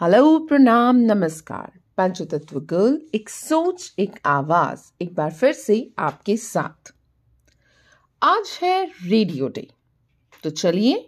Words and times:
Hello 0.00 0.38
प्रणाम 0.48 0.96
नमस्कार 1.00 1.68
पंचतत्व 1.96 2.58
गर्ल 2.70 2.96
एक 3.14 3.28
सोच 3.28 3.94
एक 3.98 4.16
आवाज़ 4.26 4.80
एक 5.02 5.14
बार 5.14 5.30
फिर 5.32 5.52
से 5.52 5.76
आपके 5.98 6.36
साथ 6.36 6.92
आज 8.22 8.50
है 8.62 8.84
रेडियो 8.84 9.48
डे 9.48 9.66
तो 10.44 10.50
चलिए 10.50 10.98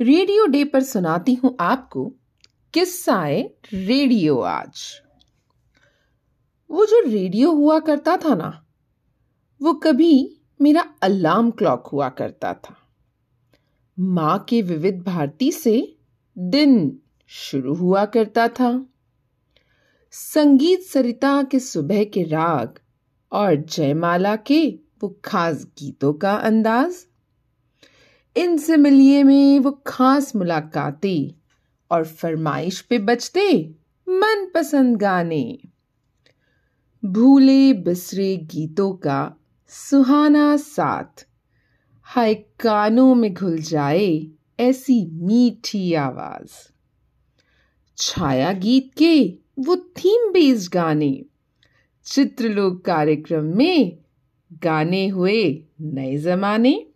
रेडियो 0.00 0.46
डे 0.46 0.64
पर 0.72 0.82
सुनाती 0.82 1.34
हूँ 1.34 1.54
आपको 1.60 2.04
किस्सा 2.74 3.20
है 3.20 3.40
रेडियो 3.74 4.40
आज 4.48 4.82
वो 6.70 6.86
जो 6.86 7.02
रेडियो 7.06 7.52
हुआ 7.52 7.78
करता 7.90 8.16
था 8.24 8.34
ना 8.34 8.52
वो 9.60 9.74
कभी 9.86 10.12
मेरा 10.62 10.88
अलार्म 11.04 11.50
क्लॉक 11.58 11.86
हुआ 11.92 12.08
करता 12.18 12.54
था 12.64 12.76
माँ 13.98 14.38
के 14.48 14.62
विविध 14.64 15.02
भारती 15.04 15.52
से 15.52 15.80
दिन 16.36 16.78
शुरू 17.28 17.74
हुआ 17.74 18.04
करता 18.04 18.48
था। 18.48 18.86
संगीत 20.10 20.80
सरिता 20.80 21.42
के 21.42 21.58
सुबह 21.58 22.04
के 22.04 22.22
राग 22.22 22.78
और 23.32 23.54
जयमाला 23.54 24.36
के 24.36 24.78
वो 25.02 25.20
खास 25.24 25.64
गीतों 25.64 26.12
का 26.12 26.34
अंदाज। 26.34 27.06
इनसे 28.36 28.76
मिलिए 28.76 29.22
में 29.22 29.58
वो 29.58 29.82
खास 29.86 30.36
मुलाकातें 30.36 31.34
और 31.90 32.04
फरमाइश 32.04 32.80
पे 32.80 32.98
बजते 32.98 33.74
मनपसंद 34.08 34.96
गाने। 34.96 35.58
भूले 37.04 37.72
बिसरे 37.72 38.36
गीतों 38.36 38.92
का 38.92 39.34
सुहाना 39.68 40.56
साथ, 40.56 41.26
हाय 42.02 42.34
कानों 42.34 43.14
में 43.14 43.34
घुल 43.34 43.58
जाए 43.58 44.26
ऐसी 44.60 45.06
मीठी 45.12 45.94
आवाज़। 45.94 46.75
छाया 47.98 48.52
गीत 48.52 48.90
के 48.98 49.24
वो 49.58 49.76
थीम 49.76 50.32
बेस्ड 50.32 50.72
गाने। 50.72 51.24
चित्रलोक 52.06 52.84
कार्यक्रम 52.84 53.44
में 53.56 53.98
गाने 54.64 55.06
हुए 55.08 55.42
नए 55.80 56.16
जमाने। 56.16 56.86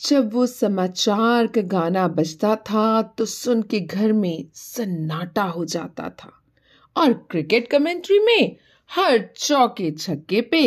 जब 0.00 0.32
वो 0.32 0.46
समाचार 0.46 1.46
का 1.46 1.60
गाना 1.60 2.06
बजता 2.08 2.54
था 2.56 3.02
तो 3.02 3.24
सुन 3.24 3.62
के 3.62 3.80
घर 3.80 4.12
में 4.12 4.44
सन्नाटा 4.54 5.42
हो 5.42 5.64
जाता 5.64 6.08
था। 6.08 6.32
और 6.96 7.12
क्रिकेट 7.30 7.70
कमेंट्री 7.70 8.18
में 8.18 8.56
हर 8.90 9.28
चौके 9.36 9.90
छक्के 9.90 10.40
पे 10.40 10.62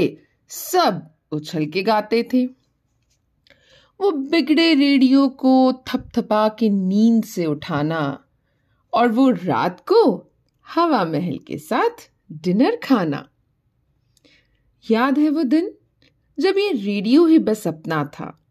सब 0.50 1.02
उछल 1.31 1.66
के 1.66 1.84
गाते 1.84 2.23
थे। 2.34 2.45
वो 4.00 4.12
बिगड़े 4.12 4.73
रेडियो 4.73 5.28
को 5.28 5.72
थपथपा 5.88 6.47
के 6.50 6.69
नींद 6.69 7.23
से 7.23 7.45
उठाना 7.45 8.23
और 8.98 9.12
वो 9.12 9.30
रात 9.30 9.80
को 9.80 10.31
हवा 10.67 11.06
महल 11.06 11.38
के 11.38 11.58
साथ 11.58 12.12
डिनर 12.31 12.80
खाना। 12.84 13.30
याद 14.92 15.20
है 15.20 15.30
वो 15.30 15.44
दिन 15.44 15.76
जब 16.40 16.58
ये 16.58 16.72
रेडियो 16.72 17.25
ही 17.25 17.40
बस 17.40 17.68
अपना 17.68 18.06
था। 18.06 18.45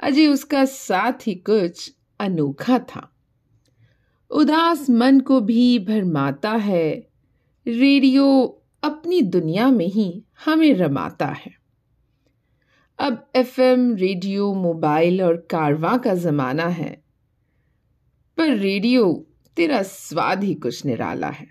अजय 0.00 0.26
उसका 0.26 0.64
साथ 0.64 1.12
ही 1.12 1.34
कुछ 1.34 1.94
अनोखा 2.20 2.78
था। 2.78 3.16
उदास 4.30 4.90
मन 4.90 5.20
को 5.20 5.40
भी 5.40 5.78
भरमाता 5.78 6.50
है। 6.50 7.08
रेडियो 7.66 8.46
अपनी 8.82 9.22
दुनिया 9.22 9.70
में 9.70 9.86
ही 9.86 10.24
हमें 10.44 10.74
रमाता 10.74 11.26
है। 11.26 11.54
अब 12.98 13.30
एफएम, 13.36 13.94
रेडियो, 13.94 14.54
मोबाइल 14.54 15.22
और 15.22 15.36
कारवा 15.36 15.96
का 15.96 16.14
जमाना 16.14 16.66
है। 16.66 17.04
पर 18.36 18.48
रेडियो 18.48 19.26
तेरा 19.56 19.82
स्वाद 19.82 20.44
ही 20.44 20.54
कुछ 20.54 20.84
निराला 20.84 21.28
है। 21.28 21.46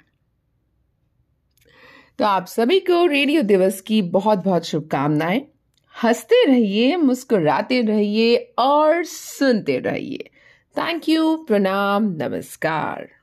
तो 2.19 2.25
आप 2.25 2.45
सभी 2.45 2.79
को 2.79 3.05
रेडियो 3.05 3.41
दिवस 3.41 3.81
की 3.81 4.01
बहुत 4.01 4.39
बहुत 4.39 4.65
शुभकामनाएँ। 4.65 5.41
हँसते 6.03 6.45
रहिए, 6.45 6.95
मुस्कुराते 6.95 7.81
रहिए 7.81 8.53
और 8.57 9.03
सुनते 9.05 9.79
रहिए। 9.79 10.29
थैंक 10.78 11.09
यू 11.09 11.38
प्रणाम, 11.38 12.03
नमस्कार। 12.03 13.22